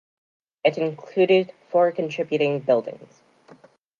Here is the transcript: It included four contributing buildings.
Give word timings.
It 0.63 0.79
included 0.79 1.53
four 1.69 1.91
contributing 1.91 2.61
buildings. 2.61 3.21